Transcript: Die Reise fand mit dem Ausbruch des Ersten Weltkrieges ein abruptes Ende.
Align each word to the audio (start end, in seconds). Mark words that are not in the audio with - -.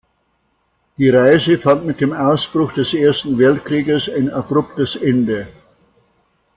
Die 0.97 1.11
Reise 1.11 1.59
fand 1.59 1.85
mit 1.85 2.01
dem 2.01 2.11
Ausbruch 2.11 2.71
des 2.73 2.95
Ersten 2.95 3.37
Weltkrieges 3.37 4.09
ein 4.09 4.31
abruptes 4.31 4.95
Ende. 4.95 5.45